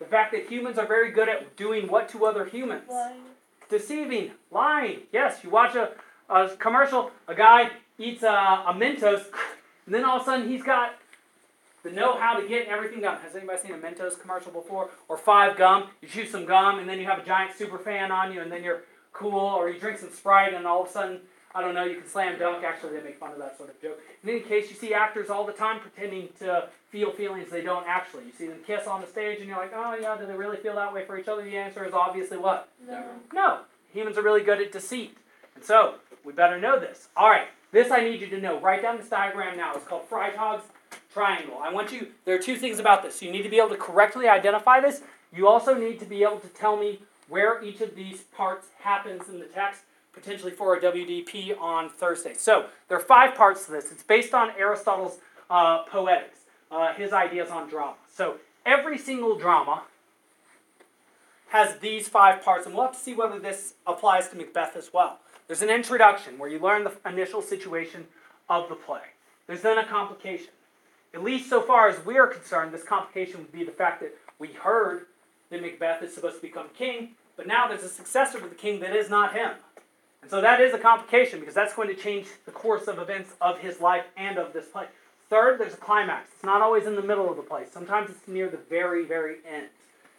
[0.00, 2.84] The fact that humans are very good at doing what to other humans?
[2.90, 3.20] Lying.
[3.70, 5.00] Deceiving, lying.
[5.12, 5.90] Yes, you watch a,
[6.28, 9.24] a commercial, a guy eats a, a Mentos,
[9.86, 10.94] and then all of a sudden he's got
[11.82, 13.18] the know how to get everything done.
[13.20, 14.90] Has anybody seen a Mentos commercial before?
[15.08, 15.90] Or five gum?
[16.00, 18.50] You chew some gum, and then you have a giant super fan on you, and
[18.50, 21.20] then you're cool, or you drink some Sprite and all of a sudden,
[21.54, 22.64] I don't know, you can slam dunk.
[22.64, 23.98] Actually, they make fun of that sort of joke.
[24.22, 27.86] In any case, you see actors all the time pretending to feel feelings they don't
[27.86, 28.24] actually.
[28.24, 30.58] You see them kiss on the stage and you're like, oh yeah, do they really
[30.58, 31.42] feel that way for each other?
[31.42, 32.68] The answer is obviously what?
[32.86, 33.04] No.
[33.32, 33.60] No.
[33.92, 35.16] Humans are really good at deceit.
[35.54, 35.94] And so,
[36.24, 37.08] we better know this.
[37.16, 38.60] All right, this I need you to know.
[38.60, 39.74] Write down this diagram now.
[39.74, 40.64] It's called Freytag's
[41.12, 41.58] triangle.
[41.62, 43.22] I want you, there are two things about this.
[43.22, 45.02] You need to be able to correctly identify this.
[45.34, 49.28] You also need to be able to tell me where each of these parts happens
[49.28, 52.34] in the text, potentially for a WDP on Thursday.
[52.34, 53.92] So there are five parts to this.
[53.92, 55.18] It's based on Aristotle's
[55.50, 57.96] uh, Poetics, uh, his ideas on drama.
[58.12, 58.36] So
[58.66, 59.82] every single drama
[61.48, 64.92] has these five parts, and we'll have to see whether this applies to Macbeth as
[64.92, 65.20] well.
[65.46, 68.06] There's an introduction where you learn the initial situation
[68.50, 69.00] of the play.
[69.46, 70.50] There's then a complication.
[71.14, 74.14] At least so far as we are concerned, this complication would be the fact that
[74.38, 75.06] we heard
[75.48, 78.80] that Macbeth is supposed to become king, but now there's a successor to the king
[78.80, 79.52] that is not him.
[80.20, 83.32] And so that is a complication because that's going to change the course of events
[83.40, 84.86] of his life and of this play.
[85.30, 86.30] Third, there's a climax.
[86.34, 87.64] It's not always in the middle of the play.
[87.70, 89.68] Sometimes it's near the very, very end.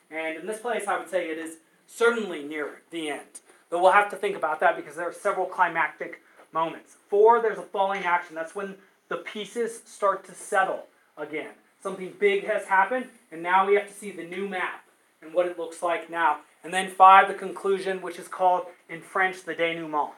[0.10, 3.42] And in this place, I would say it is certainly near the end.
[3.70, 6.22] But we'll have to think about that because there are several climactic
[6.54, 6.96] moments.
[7.10, 8.34] Four, there's a falling action.
[8.34, 8.76] That's when
[9.10, 10.86] the pieces start to settle
[11.18, 11.52] again.
[11.82, 14.86] Something big has happened, and now we have to see the new map
[15.22, 16.40] and what it looks like now.
[16.64, 20.12] And then five, the conclusion, which is called in French the denouement.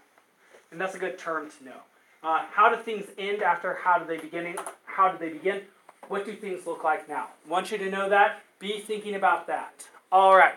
[0.71, 1.81] And that's a good term to know.
[2.23, 4.55] Uh, how do things end after how do they begin?
[4.85, 5.61] How do they begin?
[6.07, 7.29] What do things look like now?
[7.47, 8.41] want you to know that.
[8.59, 9.87] Be thinking about that.
[10.11, 10.55] All right.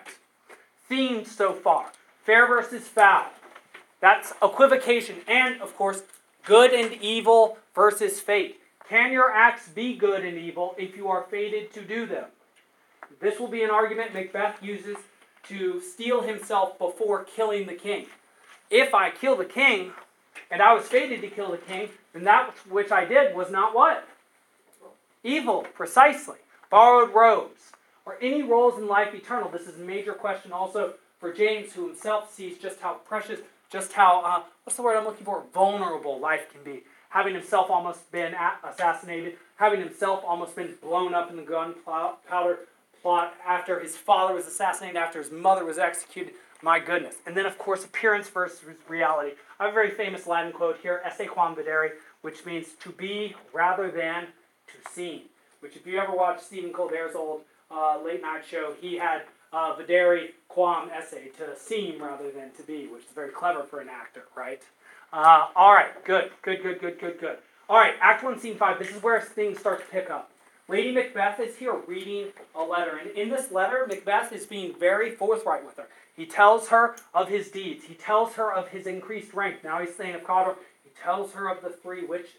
[0.89, 1.91] Themes so far
[2.25, 3.27] fair versus foul.
[4.01, 5.17] That's equivocation.
[5.29, 6.03] And, of course,
[6.45, 8.61] good and evil versus fate.
[8.89, 12.27] Can your acts be good and evil if you are fated to do them?
[13.21, 14.97] This will be an argument Macbeth uses
[15.49, 18.07] to steel himself before killing the king.
[18.71, 19.93] If I kill the king,
[20.51, 23.75] and I was fated to kill the king, then that which I did was not
[23.75, 24.07] what?
[25.23, 26.39] Evil, precisely.
[26.71, 27.73] Borrowed robes,
[28.05, 29.49] or any roles in life eternal.
[29.49, 33.93] This is a major question also for James, who himself sees just how precious, just
[33.93, 35.45] how, uh, what's the word I'm looking for?
[35.55, 36.83] Vulnerable life can be.
[37.11, 42.59] Having himself almost been assassinated, having himself almost been blown up in the gunpowder
[43.05, 46.35] after his father was assassinated, after his mother was executed.
[46.63, 47.17] My goodness.
[47.27, 49.33] And then, of course, appearance versus reality.
[49.61, 51.91] I have a very famous Latin quote here, esse quam videre,
[52.23, 54.29] which means to be rather than
[54.69, 55.23] to seem.
[55.61, 59.77] Which, if you ever watched Stephen Colbert's old uh, late night show, he had uh,
[59.77, 63.89] videre quam esse, to seem rather than to be, which is very clever for an
[63.89, 64.63] actor, right?
[65.13, 67.39] Uh, all right, good, good, good, good, good, good.
[67.69, 70.31] All right, Act 1, Scene 5, this is where things start to pick up.
[70.67, 75.11] Lady Macbeth is here reading a letter, and in this letter, Macbeth is being very
[75.11, 75.89] forthright with her.
[76.17, 77.85] He tells her of his deeds.
[77.85, 79.63] He tells her of his increased rank.
[79.63, 80.57] Now he's saying of Cawdor.
[80.83, 82.31] He tells her of the three witches.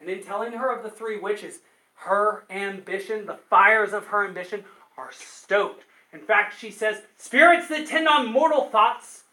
[0.00, 1.60] And in telling her of the three witches,
[1.94, 4.64] her ambition, the fires of her ambition,
[4.96, 5.84] are stoked.
[6.12, 9.24] In fact, she says, Spirits that tend on mortal thoughts.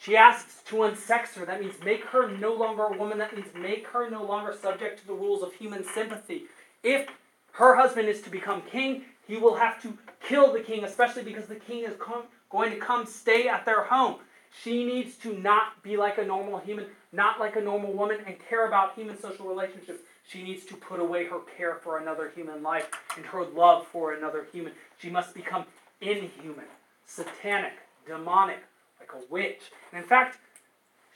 [0.00, 1.46] She asks to unsex her.
[1.46, 3.18] That means make her no longer a woman.
[3.18, 6.44] That means make her no longer subject to the rules of human sympathy.
[6.82, 7.06] If
[7.54, 11.46] her husband is to become king, he will have to kill the king, especially because
[11.46, 14.16] the king is com- going to come stay at their home.
[14.62, 18.36] She needs to not be like a normal human, not like a normal woman, and
[18.48, 20.00] care about human social relationships.
[20.28, 24.14] She needs to put away her care for another human life and her love for
[24.14, 24.72] another human.
[24.98, 25.64] She must become
[26.00, 26.64] inhuman,
[27.06, 27.74] satanic,
[28.06, 28.60] demonic,
[28.98, 29.60] like a witch.
[29.92, 30.38] And in fact,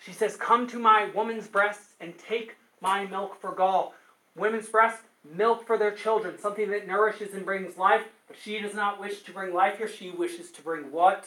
[0.05, 3.95] she says, Come to my woman's breasts and take my milk for gall.
[4.37, 5.03] Women's breasts,
[5.35, 8.03] milk for their children, something that nourishes and brings life.
[8.27, 9.89] But she does not wish to bring life here.
[9.89, 11.27] She wishes to bring what?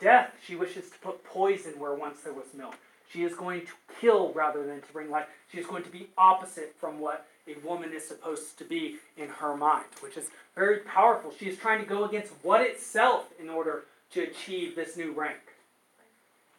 [0.00, 0.32] Death.
[0.46, 2.74] She wishes to put poison where once there was milk.
[3.12, 5.26] She is going to kill rather than to bring life.
[5.50, 9.28] She is going to be opposite from what a woman is supposed to be in
[9.28, 11.32] her mind, which is very powerful.
[11.36, 15.38] She is trying to go against what itself in order to achieve this new rank.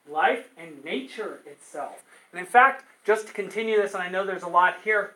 [0.10, 2.04] Life and nature itself.
[2.32, 5.14] And in fact, just to continue this, and I know there's a lot here.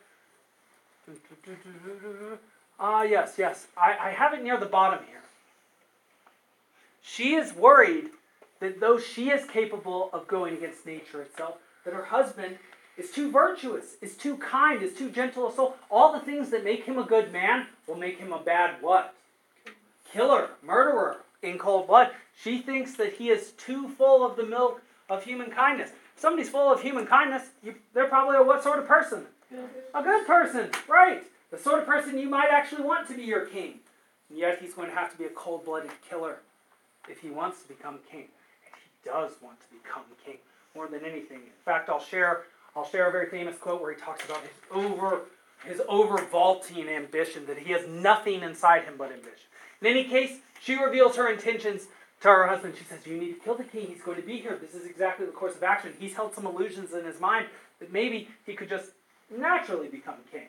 [2.80, 3.68] Ah, uh, yes, yes.
[3.78, 5.22] I, I have it near the bottom here.
[7.02, 8.06] She is worried
[8.60, 12.58] that though she is capable of going against nature itself, that her husband
[12.98, 15.76] is too virtuous, is too kind, is too gentle a soul.
[15.92, 19.14] All the things that make him a good man will make him a bad what?
[20.12, 22.12] Killer, murderer in cold blood.
[22.42, 25.92] She thinks that he is too full of the milk of human kindness.
[26.16, 29.26] If somebody's full of human kindness, you, they're probably a what sort of person?
[29.94, 31.24] A good person, right.
[31.52, 33.80] The sort of person you might actually want to be your king.
[34.30, 36.40] And yet he's going to have to be a cold blooded killer
[37.10, 38.28] if he wants to become king.
[38.66, 40.38] And he does want to become king
[40.76, 41.38] more than anything.
[41.38, 42.44] In fact, I'll share
[42.76, 45.22] I'll share a very famous quote where he talks about his over
[45.66, 49.48] his over vaulting ambition, that he has nothing inside him but ambition.
[49.82, 51.88] In any case, she reveals her intentions
[52.22, 52.76] to her husband.
[52.78, 53.88] She says, You need to kill the king.
[53.88, 54.58] He's going to be here.
[54.60, 55.94] This is exactly the course of action.
[55.98, 57.48] He's held some illusions in his mind
[57.80, 58.92] that maybe he could just
[59.30, 60.48] naturally become king.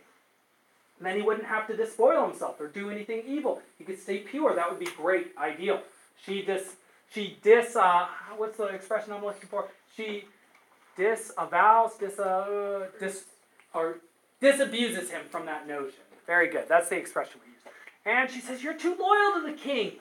[1.00, 3.60] Then he wouldn't have to despoil himself or do anything evil.
[3.78, 4.54] He could stay pure.
[4.54, 5.82] That would be great, ideal.
[6.24, 6.76] She dis,
[7.12, 9.68] she dis, uh, what's the expression I'm looking for?
[9.94, 10.24] She
[10.96, 13.24] disavows, dis, uh, dis,
[13.74, 13.98] or
[14.40, 16.00] disabuses him from that notion.
[16.26, 16.64] Very good.
[16.68, 17.60] That's the expression we use.
[18.06, 19.92] And she says, You're too loyal to the king.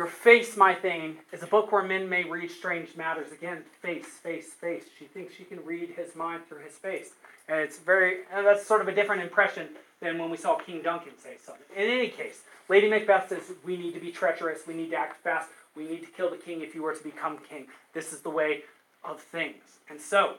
[0.00, 3.32] Your Face, My thane, is a book where men may read strange matters.
[3.32, 4.84] Again, face, face, face.
[4.98, 7.10] She thinks she can read his mind through his face.
[7.50, 9.68] And it's very, and that's sort of a different impression
[10.00, 11.66] than when we saw King Duncan say something.
[11.76, 15.22] In any case, Lady Macbeth says, We need to be treacherous, we need to act
[15.22, 17.66] fast, we need to kill the king if you were to become king.
[17.92, 18.62] This is the way
[19.04, 19.80] of things.
[19.90, 20.36] And so,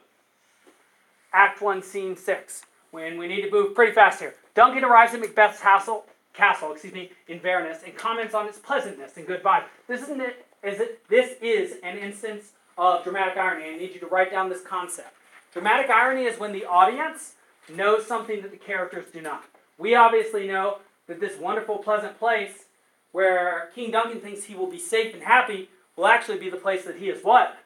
[1.34, 4.34] Act 1, Scene 6, when we need to move pretty fast here.
[4.56, 9.28] Duncan arrives at Macbeth's castle, castle, excuse me, Inverness, and comments on its pleasantness and
[9.28, 9.64] good vibe.
[9.88, 13.66] This isn't it, is it, this is an instance of dramatic irony.
[13.70, 15.14] I need you to write down this concept.
[15.54, 17.34] Dramatic irony is when the audience
[17.70, 19.44] knows something that the characters do not.
[19.78, 22.66] We obviously know that this wonderful, pleasant place
[23.12, 26.86] where King Duncan thinks he will be safe and happy will actually be the place
[26.86, 27.58] that he is what?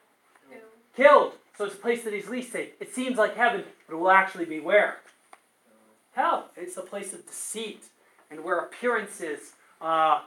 [0.95, 1.34] Killed.
[1.58, 2.69] So it's a place that he's least safe.
[2.80, 4.97] It seems like heaven, but it will actually be where?
[6.13, 6.49] Hell.
[6.56, 7.86] It's a place of deceit
[8.29, 10.21] and where appearances, uh,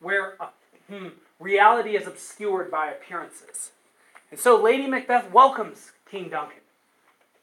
[0.00, 0.48] where uh,
[0.88, 3.72] hmm, reality is obscured by appearances.
[4.30, 6.60] And so Lady Macbeth welcomes King Duncan.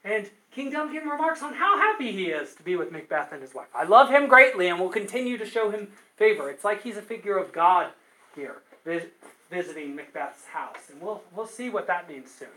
[0.04, 3.54] And King Duncan remarks on how happy he is to be with Macbeth and his
[3.54, 3.67] wife.
[3.74, 6.50] I love him greatly and will continue to show him favor.
[6.50, 7.91] It's like he's a figure of God
[8.36, 9.06] here, vis-
[9.50, 10.89] visiting Macbeth's house.
[10.91, 12.50] And we'll, we'll see what that means soon.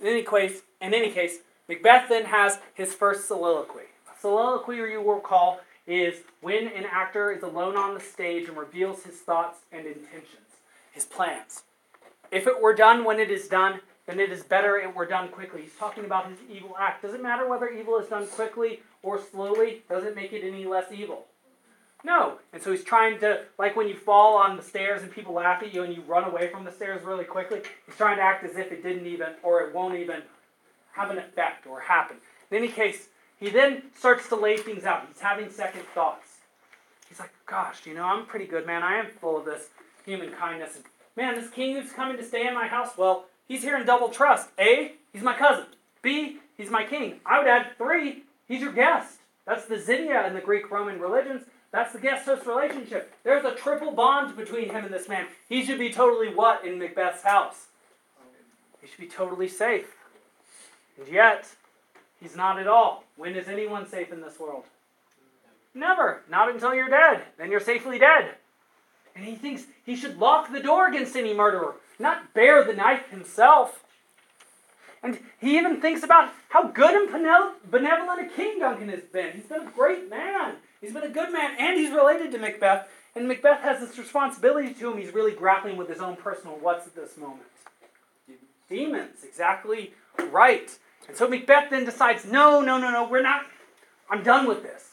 [0.00, 3.84] In any case, in any case, Macbeth then has his first soliloquy.
[4.12, 8.56] A soliloquy, you will recall, is when an actor is alone on the stage and
[8.56, 10.58] reveals his thoughts and intentions,
[10.92, 11.62] his plans.
[12.30, 15.28] If it were done when it is done, then it is better it were done
[15.28, 15.62] quickly.
[15.62, 17.02] He's talking about his evil act.
[17.02, 19.82] Does it matter whether evil is done quickly or slowly?
[19.88, 21.24] Does it make it any less evil?
[22.04, 22.38] No.
[22.52, 25.62] And so he's trying to, like when you fall on the stairs and people laugh
[25.62, 28.44] at you and you run away from the stairs really quickly, he's trying to act
[28.44, 30.22] as if it didn't even, or it won't even
[30.92, 32.18] have an effect or happen.
[32.50, 33.08] In any case,
[33.40, 35.06] he then starts to lay things out.
[35.08, 36.38] He's having second thoughts.
[37.08, 38.82] He's like, gosh, you know, I'm pretty good, man.
[38.82, 39.68] I am full of this
[40.04, 40.76] human kindness.
[40.76, 40.84] And
[41.16, 44.08] man, this king who's coming to stay in my house, well, he's here in double
[44.08, 44.48] trust.
[44.58, 45.66] A, he's my cousin.
[46.02, 47.20] B, he's my king.
[47.24, 49.18] I would add three, he's your guest.
[49.46, 51.44] That's the xenia in the Greek Roman religions.
[51.70, 53.14] That's the guest host relationship.
[53.24, 55.26] There's a triple bond between him and this man.
[55.48, 57.66] He should be totally what in Macbeth's house?
[58.80, 59.94] He should be totally safe.
[60.98, 61.46] And yet,
[62.20, 63.04] he's not at all.
[63.16, 64.64] When is anyone safe in this world?
[65.74, 66.22] Never.
[66.30, 67.22] Not until you're dead.
[67.38, 68.34] Then you're safely dead.
[69.14, 73.10] And he thinks he should lock the door against any murderer, not bear the knife
[73.10, 73.84] himself.
[75.02, 79.32] And he even thinks about how good and benevolent a king Duncan has been.
[79.32, 80.56] He's been a great man.
[80.80, 82.88] He's been a good man, and he's related to Macbeth.
[83.14, 84.98] And Macbeth has this responsibility to him.
[84.98, 87.42] He's really grappling with his own personal what's at this moment.
[88.68, 89.94] Demons, exactly
[90.30, 90.76] right.
[91.08, 93.46] And so Macbeth then decides, no, no, no, no, we're not,
[94.10, 94.90] I'm done with this.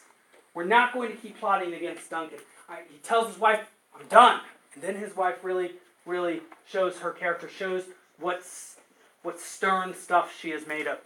[0.54, 2.39] We're not going to keep plotting against Duncan.
[2.69, 4.39] I, he tells his wife, I'm done.
[4.73, 5.73] And then his wife really,
[6.06, 7.84] really shows her character, shows
[8.19, 8.78] what's,
[9.21, 10.99] what stern stuff she is made of.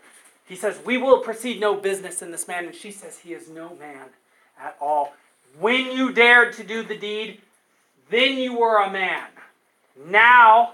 [0.45, 2.65] He says, We will proceed no business in this man.
[2.65, 4.07] And she says, He is no man
[4.59, 5.13] at all.
[5.59, 7.41] When you dared to do the deed,
[8.09, 9.27] then you were a man.
[10.07, 10.73] Now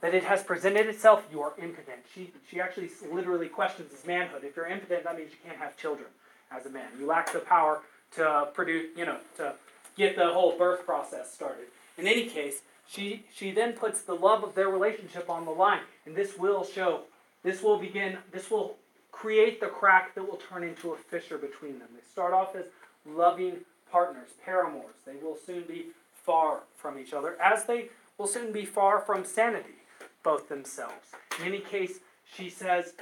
[0.00, 1.98] that it has presented itself, you are impotent.
[2.14, 4.42] She, she actually literally questions his manhood.
[4.44, 6.08] If you're impotent, that means you can't have children
[6.50, 6.88] as a man.
[6.98, 7.82] You lack the power
[8.16, 9.54] to produce, you know, to
[9.96, 11.66] get the whole birth process started.
[11.98, 15.82] In any case, she, she then puts the love of their relationship on the line,
[16.06, 17.02] and this will show,
[17.42, 18.76] this will begin, this will
[19.12, 21.88] create the crack that will turn into a fissure between them.
[21.94, 22.64] They start off as
[23.06, 23.58] loving
[23.92, 24.94] partners, paramours.
[25.04, 29.24] They will soon be far from each other, as they will soon be far from
[29.24, 29.74] sanity,
[30.22, 31.14] both themselves.
[31.38, 32.00] In any case,
[32.36, 32.94] she says,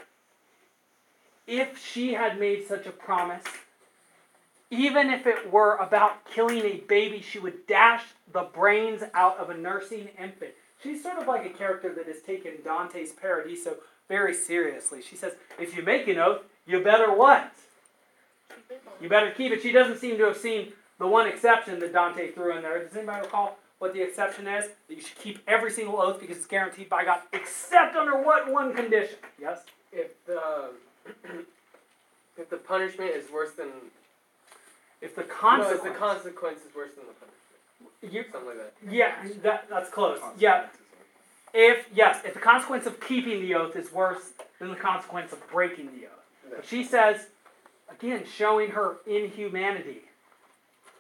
[1.47, 3.45] if she had made such a promise,
[4.71, 9.51] even if it were about killing a baby, she would dash the brains out of
[9.51, 10.53] a nursing infant.
[10.83, 13.77] She's sort of like a character that has taken Dante's Paradiso
[14.09, 15.03] very seriously.
[15.03, 17.51] She says, if you make an oath, you better what?
[19.01, 19.63] You better keep it.
[19.63, 22.85] She doesn't seem to have seen the one exception that Dante threw in there.
[22.85, 24.67] Does anybody recall what the exception is?
[24.89, 28.51] That you should keep every single oath because it's guaranteed by God, except under what
[28.53, 29.17] one condition?
[29.41, 29.61] Yes?
[29.93, 30.71] If the
[32.37, 33.69] if the punishment is worse than
[35.01, 35.85] If the consequence.
[35.85, 35.87] no, consequence.
[35.87, 38.93] if the consequence is worse than the punishment, you, something like that.
[38.93, 40.19] yeah, that, that's close.
[40.39, 40.67] Yeah.
[41.55, 45.49] If, yes, if the consequence of keeping the oath is worse than the consequence of
[45.51, 46.51] breaking the oath.
[46.51, 47.29] But she says,
[47.91, 50.03] again, showing her inhumanity.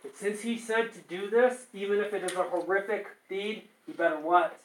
[0.09, 3.95] That since he said to do this, even if it is a horrific deed, you
[3.95, 4.59] better what?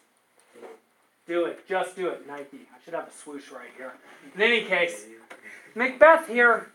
[1.28, 1.68] Do it.
[1.68, 2.28] Just do it.
[2.28, 2.68] Nike.
[2.74, 3.94] I should have a swoosh right here.
[4.36, 5.06] In any case,
[5.76, 6.72] Macbeth here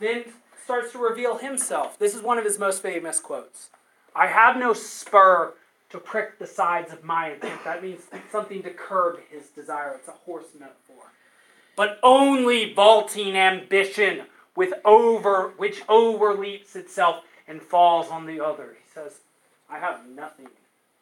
[0.00, 0.24] then
[0.64, 1.98] starts to reveal himself.
[1.98, 3.70] This is one of his most famous quotes.
[4.14, 5.54] I have no spur
[5.90, 7.64] to prick the sides of my intent.
[7.64, 9.94] That means something to curb his desire.
[9.98, 11.10] It's a horse metaphor.
[11.76, 14.22] But only vaulting ambition
[14.54, 18.76] with over which overleaps itself and falls on the other.
[18.82, 19.18] He says,
[19.70, 20.48] I have nothing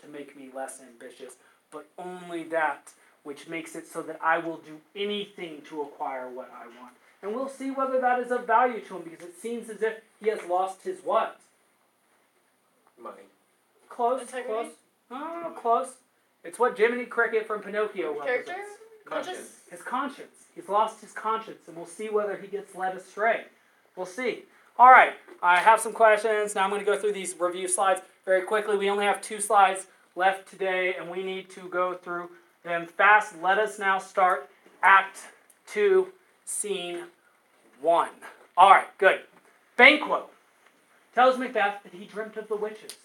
[0.00, 1.34] to make me less ambitious,
[1.70, 2.90] but only that
[3.22, 6.94] which makes it so that I will do anything to acquire what I want.
[7.22, 9.94] And we'll see whether that is of value to him because it seems as if
[10.22, 11.38] he has lost his what?
[13.02, 13.12] Mine.
[13.88, 14.48] Close, Integrity?
[14.48, 14.72] close.
[15.10, 15.88] Oh, close.
[16.44, 18.52] It's what Jiminy Cricket from Pinocchio Character?
[18.52, 18.70] represents.
[19.04, 19.60] Conscious?
[19.70, 20.36] His conscience.
[20.54, 23.44] He's lost his conscience, and we'll see whether he gets led astray.
[23.96, 24.44] We'll see.
[24.80, 25.12] All right,
[25.42, 26.54] I have some questions.
[26.54, 28.78] Now I'm going to go through these review slides very quickly.
[28.78, 32.30] We only have two slides left today, and we need to go through
[32.64, 33.34] them fast.
[33.42, 34.48] Let us now start
[34.82, 35.18] Act
[35.66, 36.08] 2,
[36.46, 37.00] Scene
[37.82, 38.08] 1.
[38.56, 39.20] All right, good.
[39.76, 40.30] Banquo
[41.14, 42.96] tells Macbeth that he dreamt of the witches.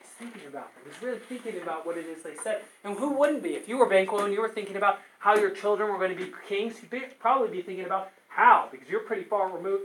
[0.00, 0.92] He's thinking about them.
[0.92, 2.62] He's really thinking about what it is they said.
[2.82, 3.50] And who wouldn't be?
[3.50, 6.20] If you were Banquo and you were thinking about how your children were going to
[6.20, 9.84] be kings, you'd be, probably be thinking about how, because you're pretty far removed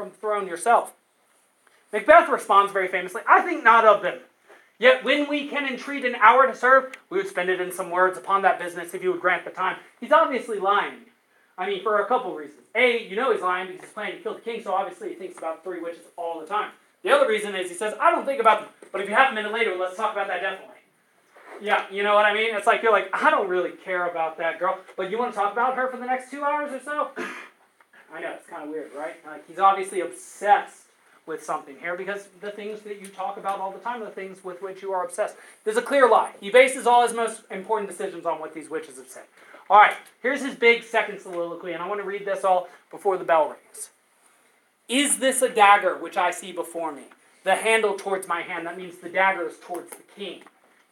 [0.00, 0.94] from the throne yourself.
[1.92, 4.20] Macbeth responds very famously, I think not of them.
[4.78, 7.90] Yet when we can entreat an hour to serve, we would spend it in some
[7.90, 9.76] words upon that business if you would grant the time.
[10.00, 11.00] He's obviously lying.
[11.58, 12.60] I mean, for a couple reasons.
[12.74, 15.16] A, you know he's lying because he's planning to kill the king, so obviously he
[15.16, 16.70] thinks about three witches all the time.
[17.02, 19.32] The other reason is he says, I don't think about them, but if you have
[19.32, 20.76] a minute later, let's talk about that definitely.
[21.60, 22.54] Yeah, you know what I mean?
[22.54, 25.38] It's like you're like, I don't really care about that girl, but you want to
[25.38, 27.10] talk about her for the next two hours or so?
[28.12, 29.14] I know, it's kind of weird, right?
[29.26, 30.86] Like he's obviously obsessed
[31.26, 34.10] with something here because the things that you talk about all the time are the
[34.10, 35.36] things with which you are obsessed.
[35.64, 36.32] There's a clear lie.
[36.40, 39.24] He bases all his most important decisions on what these witches have said.
[39.68, 43.16] All right, here's his big second soliloquy, and I want to read this all before
[43.16, 43.90] the bell rings.
[44.88, 47.04] Is this a dagger which I see before me?
[47.44, 50.42] The handle towards my hand, that means the dagger is towards the king.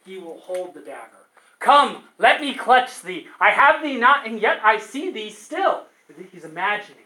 [0.05, 1.17] He will hold the dagger.
[1.59, 3.27] Come, let me clutch thee.
[3.41, 5.83] I have thee not, and yet I see thee still.
[6.31, 7.03] He's imagining.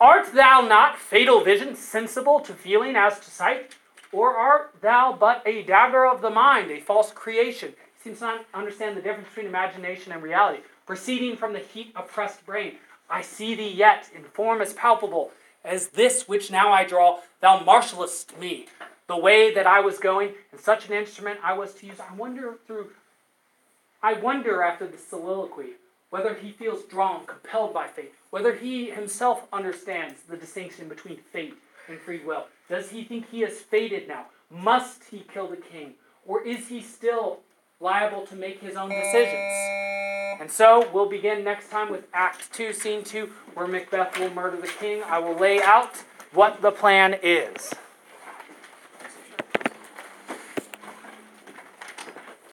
[0.00, 3.72] Art thou not, fatal vision, sensible to feeling as to sight?
[4.12, 7.74] Or art thou but a dagger of the mind, a false creation?
[8.02, 12.74] Seems not understand the difference between imagination and reality, proceeding from the heat oppressed brain.
[13.08, 15.30] I see thee yet, in form as palpable
[15.64, 17.20] as this which now I draw.
[17.40, 18.66] Thou marshallest me.
[19.06, 22.00] The way that I was going, and such an instrument I was to use.
[22.00, 22.90] I wonder through
[24.02, 25.74] I wonder after the soliloquy
[26.14, 31.54] whether he feels drawn, compelled by fate, whether he himself understands the distinction between fate
[31.88, 32.44] and free will.
[32.68, 34.26] Does he think he is fated now?
[34.48, 35.94] Must he kill the king?
[36.24, 37.40] Or is he still
[37.80, 40.40] liable to make his own decisions?
[40.40, 44.56] And so we'll begin next time with Act 2, Scene 2, where Macbeth will murder
[44.56, 45.02] the king.
[45.02, 45.96] I will lay out
[46.32, 47.74] what the plan is.